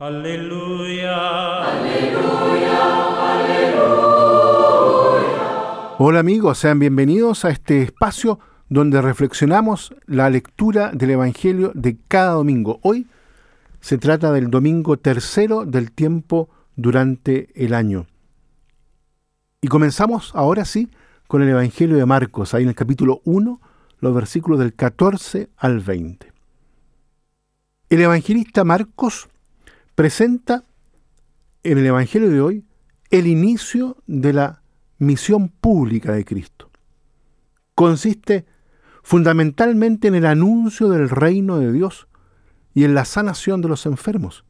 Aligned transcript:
Aleluya. 0.00 1.62
Aleluya. 1.62 3.32
Aleluya. 3.32 3.94
Hola 5.98 6.18
amigos, 6.18 6.58
sean 6.58 6.80
bienvenidos 6.80 7.44
a 7.44 7.50
este 7.50 7.82
espacio 7.82 8.40
donde 8.68 9.00
reflexionamos 9.00 9.94
la 10.06 10.28
lectura 10.30 10.90
del 10.92 11.10
Evangelio 11.10 11.70
de 11.76 11.96
cada 12.08 12.32
domingo. 12.32 12.80
Hoy 12.82 13.06
se 13.80 13.96
trata 13.96 14.32
del 14.32 14.50
domingo 14.50 14.96
tercero 14.96 15.64
del 15.64 15.92
tiempo 15.92 16.48
durante 16.74 17.50
el 17.54 17.72
año. 17.72 18.08
Y 19.60 19.68
comenzamos 19.68 20.32
ahora 20.34 20.64
sí 20.64 20.90
con 21.28 21.40
el 21.40 21.50
Evangelio 21.50 21.96
de 21.96 22.04
Marcos, 22.04 22.52
ahí 22.52 22.64
en 22.64 22.70
el 22.70 22.74
capítulo 22.74 23.20
1, 23.26 23.60
los 24.00 24.12
versículos 24.12 24.58
del 24.58 24.74
14 24.74 25.50
al 25.56 25.78
20. 25.78 26.32
El 27.90 28.00
evangelista 28.00 28.64
Marcos 28.64 29.28
presenta 29.94 30.64
en 31.62 31.78
el 31.78 31.86
Evangelio 31.86 32.30
de 32.30 32.40
hoy 32.40 32.64
el 33.10 33.26
inicio 33.26 33.96
de 34.06 34.32
la 34.32 34.62
misión 34.98 35.48
pública 35.48 36.12
de 36.12 36.24
Cristo. 36.24 36.70
Consiste 37.74 38.46
fundamentalmente 39.02 40.08
en 40.08 40.14
el 40.14 40.26
anuncio 40.26 40.88
del 40.88 41.08
reino 41.08 41.58
de 41.58 41.72
Dios 41.72 42.08
y 42.72 42.84
en 42.84 42.94
la 42.94 43.04
sanación 43.04 43.60
de 43.60 43.68
los 43.68 43.86
enfermos, 43.86 44.44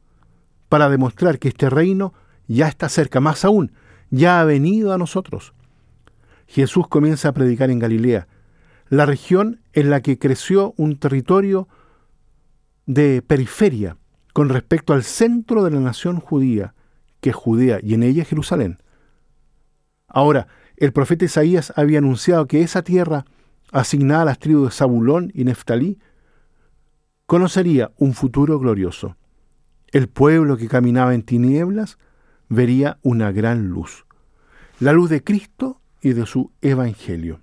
para 0.69 0.89
demostrar 0.89 1.37
que 1.37 1.49
este 1.49 1.69
reino 1.69 2.13
ya 2.47 2.67
está 2.67 2.89
cerca, 2.89 3.19
más 3.19 3.45
aún, 3.45 3.71
ya 4.09 4.39
ha 4.39 4.45
venido 4.45 4.93
a 4.93 4.97
nosotros. 4.97 5.53
Jesús 6.47 6.87
comienza 6.87 7.29
a 7.29 7.33
predicar 7.33 7.69
en 7.69 7.79
Galilea, 7.79 8.27
la 8.89 9.05
región 9.05 9.61
en 9.73 9.89
la 9.89 10.01
que 10.01 10.17
creció 10.17 10.73
un 10.77 10.97
territorio 10.97 11.67
de 12.85 13.21
periferia 13.21 13.97
con 14.35 14.49
respecto 14.49 14.91
al 14.91 15.03
centro 15.03 15.63
de 15.63 15.71
la 15.71 15.79
nación 15.79 16.19
judía, 16.19 16.73
que 17.21 17.29
es 17.29 17.35
Judea 17.37 17.79
y 17.81 17.93
en 17.93 18.03
ella 18.03 18.25
Jerusalén. 18.25 18.79
Ahora, 20.09 20.49
el 20.75 20.91
profeta 20.91 21.23
Isaías 21.23 21.71
había 21.77 21.99
anunciado 21.99 22.45
que 22.45 22.61
esa 22.61 22.81
tierra, 22.81 23.23
asignada 23.71 24.23
a 24.23 24.25
las 24.25 24.39
tribus 24.39 24.65
de 24.65 24.75
Zabulón 24.75 25.31
y 25.33 25.45
Neftalí, 25.45 25.99
conocería 27.25 27.93
un 27.95 28.13
futuro 28.13 28.59
glorioso. 28.59 29.15
El 29.87 30.09
pueblo 30.09 30.57
que 30.57 30.67
caminaba 30.67 31.15
en 31.15 31.23
tinieblas 31.23 31.97
vería 32.49 32.99
una 33.03 33.31
gran 33.31 33.69
luz, 33.69 34.05
la 34.81 34.91
luz 34.91 35.09
de 35.09 35.23
Cristo 35.23 35.79
y 36.01 36.11
de 36.11 36.25
su 36.25 36.51
Evangelio. 36.61 37.39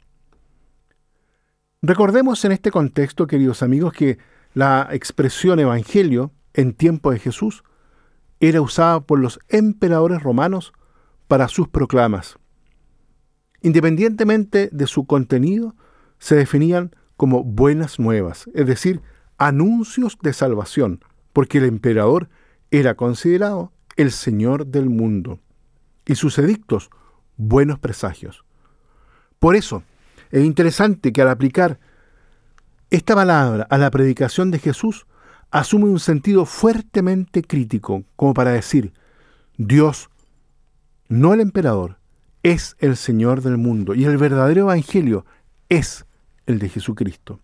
Recordemos 1.80 2.45
en 2.45 2.52
este 2.52 2.70
contexto, 2.70 3.27
queridos 3.27 3.62
amigos, 3.62 3.95
que 3.95 4.19
la 4.52 4.91
expresión 4.92 5.58
Evangelio 5.58 6.33
en 6.55 6.72
tiempo 6.75 7.11
de 7.11 7.19
Jesús 7.19 7.64
era 8.41 8.61
usada 8.61 9.00
por 9.00 9.19
los 9.19 9.39
emperadores 9.48 10.22
romanos 10.22 10.72
para 11.28 11.48
sus 11.48 11.69
proclamas. 11.69 12.39
Independientemente 13.61 14.69
de 14.73 14.86
su 14.86 15.06
contenido, 15.06 15.77
se 16.19 16.34
definían 16.34 16.95
como 17.17 17.45
buenas 17.45 17.98
nuevas, 17.98 18.48
es 18.55 18.67
decir, 18.67 19.00
anuncios 19.39 20.19
de 20.23 20.33
salvación, 20.33 21.05
porque 21.33 21.58
el 21.58 21.64
emperador 21.64 22.28
era 22.70 22.97
considerado 22.97 23.73
el 23.97 24.11
Señor 24.11 24.67
del 24.67 24.91
mundo 24.91 25.41
y 26.05 26.17
sus 26.17 26.39
edictos 26.39 26.91
buenos 27.36 27.78
presagios. 27.78 28.45
Por 29.39 29.56
eso, 29.56 29.83
es 30.30 30.45
interesante 30.45 31.12
que 31.12 31.23
al 31.23 31.28
aplicar 31.28 31.78
esta 32.91 33.14
palabra 33.14 33.67
a 33.70 33.78
la 33.78 33.91
predicación 33.91 34.50
de 34.50 34.58
Jesús 34.58 35.06
asume 35.53 35.84
un 35.84 36.00
sentido 36.00 36.47
fuertemente 36.47 37.42
crítico, 37.42 38.05
como 38.17 38.34
para 38.34 38.50
decir, 38.50 38.92
Dios, 39.58 40.11
no 41.08 41.34
el 41.34 41.41
emperador, 41.41 41.98
es 42.42 42.75
el 42.81 42.97
Señor 42.97 43.42
del 43.42 43.58
mundo 43.58 43.95
y 43.95 44.05
el 44.05 44.17
verdadero 44.17 44.62
Evangelio 44.62 45.25
es 45.69 46.07
el 46.46 46.58
de 46.58 46.70
Jesucristo. 46.70 47.39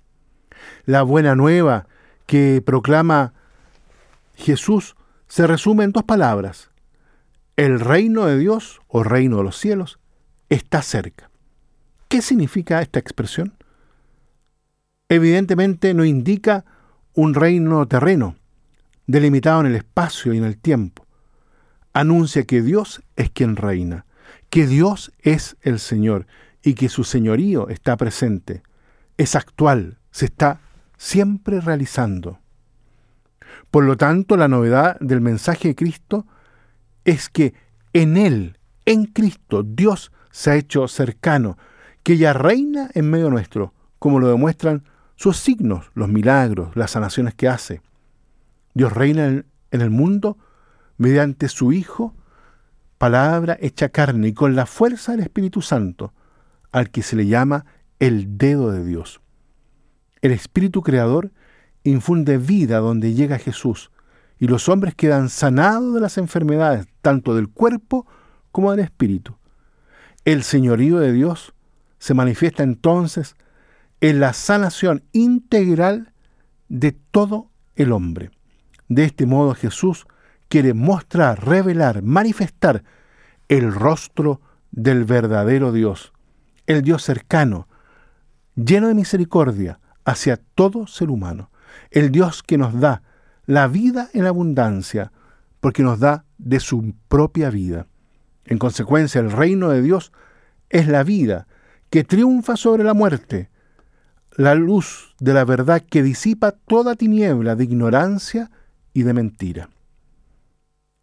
La 0.87 1.03
buena 1.03 1.37
nueva 1.37 1.87
que 2.27 2.63
proclama 2.65 3.35
Jesús 4.35 4.97
se 5.29 5.47
resume 5.47 5.85
en 5.85 5.93
dos 5.93 6.03
palabras. 6.03 6.71
El 7.57 7.79
reino 7.79 8.25
de 8.25 8.39
Dios 8.39 8.81
o 8.89 9.03
reino 9.03 9.37
de 9.37 9.45
los 9.45 9.59
cielos 9.59 10.01
está 10.49 10.83
cerca. 10.83 11.31
¿Qué 12.09 12.23
significa 12.23 12.81
esta 12.81 12.99
expresión? 12.99 13.55
Evidentemente 15.11 15.93
no 15.95 16.05
indica 16.05 16.65
un 17.19 17.35
reino 17.35 17.89
terreno, 17.89 18.37
delimitado 19.09 19.63
en 19.63 19.67
el 19.67 19.75
espacio 19.75 20.33
y 20.33 20.39
en 20.39 20.45
el 20.45 20.57
tiempo. 20.57 21.05
Anuncia 21.93 22.45
que 22.45 22.63
Dios 22.63 23.03
es 23.17 23.29
quien 23.29 23.57
reina, 23.57 24.07
que 24.51 24.69
Dios 24.69 25.11
es 25.19 25.57
el 25.63 25.81
Señor 25.81 26.29
y 26.63 26.75
que 26.75 26.89
su 26.89 27.03
señorío 27.03 27.71
está 27.71 27.97
presente, 27.97 28.63
es 29.17 29.35
actual, 29.35 29.99
se 30.13 30.27
está 30.27 30.61
siempre 30.97 31.61
realizando. 31.61 32.39
Por 33.73 33.83
lo 33.83 33.97
tanto, 33.97 34.37
la 34.37 34.47
novedad 34.47 34.97
del 35.01 35.21
mensaje 35.21 35.67
de 35.67 35.75
Cristo 35.75 36.25
es 37.05 37.29
que 37.29 37.53
en 37.95 38.17
Él, 38.17 38.59
en 38.85 39.07
Cristo, 39.07 39.65
Dios 39.65 40.13
se 40.31 40.53
ha 40.53 40.55
hecho 40.55 40.87
cercano, 40.87 41.59
que 42.05 42.17
ya 42.17 42.33
reina 42.33 42.91
en 42.95 43.11
medio 43.11 43.29
nuestro, 43.29 43.75
como 43.99 44.21
lo 44.21 44.29
demuestran 44.29 44.85
sus 45.19 45.37
signos, 45.37 45.91
los 45.95 46.09
milagros, 46.09 46.77
las 46.77 46.93
sanaciones 46.93 47.35
que 47.35 47.49
hace. 47.49 47.83
Dios 48.73 48.93
reina 48.93 49.27
en 49.27 49.81
el 49.81 49.91
mundo 49.91 50.39
mediante 50.97 51.49
su 51.49 51.73
Hijo, 51.73 52.15
palabra 52.99 53.59
hecha 53.61 53.89
carne 53.89 54.29
y 54.29 54.33
con 54.33 54.55
la 54.55 54.65
fuerza 54.65 55.13
del 55.13 55.23
Espíritu 55.23 55.61
Santo, 55.61 56.15
al 56.71 56.91
que 56.91 57.03
se 57.03 57.17
le 57.17 57.27
llama 57.27 57.67
el 57.99 58.39
dedo 58.39 58.71
de 58.71 58.85
Dios. 58.85 59.21
El 60.23 60.31
Espíritu 60.31 60.83
Creador 60.83 61.33
infunde 61.83 62.39
vida 62.39 62.79
donde 62.79 63.15
llega 63.15 63.39
Jesús 63.39 63.91
y 64.39 64.47
los 64.47 64.69
hombres 64.69 64.95
quedan 64.95 65.31
sanados 65.31 65.95
de 65.95 66.01
las 66.01 66.17
enfermedades, 66.17 66.87
tanto 67.03 67.35
del 67.35 67.49
cuerpo 67.49 68.07
como 68.53 68.71
del 68.71 68.81
espíritu. 68.81 69.37
El 70.25 70.45
señorío 70.45 71.01
de 71.01 71.13
Dios 71.13 71.55
se 71.99 72.15
manifiesta 72.15 72.63
entonces 72.63 73.35
en 74.01 74.21
la 74.21 74.33
sanación 74.33 75.03
integral 75.13 76.13
de 76.69 76.93
todo 76.93 77.51
el 77.77 77.93
hombre. 77.93 78.31
De 78.89 79.05
este 79.05 79.27
modo 79.27 79.55
Jesús 79.55 80.07
quiere 80.49 80.75
mostrar, 80.75 81.45
revelar, 81.47 82.03
manifestar 82.03 82.85
el 83.49 83.73
rostro 83.73 84.41
del 84.71 85.05
verdadero 85.05 85.73
Dios, 85.73 86.13
el 86.67 86.83
Dios 86.83 87.03
cercano, 87.03 87.69
lleno 88.55 88.89
de 88.89 88.95
misericordia 88.95 89.81
hacia 90.05 90.37
todo 90.37 90.87
ser 90.87 91.11
humano, 91.11 91.51
el 91.91 92.11
Dios 92.11 92.43
que 92.43 92.59
nos 92.59 92.79
da 92.79 93.03
la 93.47 93.67
vida 93.69 94.09
en 94.13 94.27
abundancia, 94.27 95.13
porque 95.61 95.83
nos 95.83 95.99
da 95.99 96.25
de 96.39 96.61
su 96.61 96.95
propia 97.09 97.51
vida. 97.51 97.87
En 98.45 98.59
consecuencia, 98.59 99.21
el 99.21 99.31
reino 99.31 99.71
de 99.71 99.83
Dios 99.83 100.13
es 100.71 100.87
la 100.87 101.03
vida 101.03 101.47
que 101.91 102.05
triunfa 102.05 102.57
sobre 102.57 102.85
la 102.85 102.95
muerte, 102.95 103.51
la 104.39 104.55
luz 104.55 105.17
de 105.19 105.35
la 105.35 105.45
verdad 105.45 105.83
que 105.83 106.01
disipa 106.01 106.53
toda 106.53 106.95
tiniebla 106.95 107.57
de 107.57 107.65
ignorancia 107.65 108.53
y 108.95 109.03
de 109.03 109.13
mentira. 109.13 109.69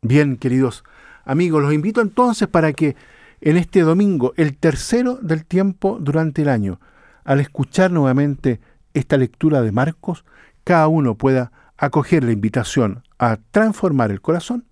Bien, 0.02 0.38
queridos 0.38 0.86
amigos, 1.26 1.62
los 1.62 1.74
invito 1.74 2.00
entonces 2.00 2.48
para 2.48 2.72
que 2.72 2.96
en 3.42 3.58
este 3.58 3.82
domingo, 3.82 4.34
el 4.38 4.56
tercero 4.56 5.16
del 5.16 5.44
tiempo 5.44 5.98
durante 6.00 6.44
el 6.44 6.50
año, 6.50 6.80
al 7.26 7.42
escuchar 7.42 7.92
nuevamente 7.92 8.62
esta 8.94 9.18
lectura 9.18 9.62
de 9.62 9.74
Marcos, 9.74 10.24
cada 10.64 10.88
uno 10.88 11.16
pueda 11.16 11.52
acoger 11.76 12.24
la 12.24 12.32
invitación 12.32 13.04
a 13.20 13.38
transformar 13.52 14.12
el 14.12 14.22
corazón, 14.22 14.64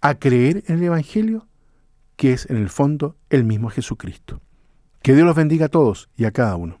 a 0.00 0.16
creer 0.16 0.64
en 0.66 0.78
el 0.78 0.82
Evangelio, 0.82 1.46
que 2.16 2.32
es 2.32 2.50
en 2.50 2.56
el 2.56 2.68
fondo 2.68 3.14
el 3.30 3.44
mismo 3.44 3.70
Jesucristo. 3.70 4.40
Que 5.02 5.14
Dios 5.14 5.24
los 5.24 5.36
bendiga 5.36 5.66
a 5.66 5.68
todos 5.68 6.08
y 6.16 6.24
a 6.24 6.32
cada 6.32 6.56
uno. 6.56 6.80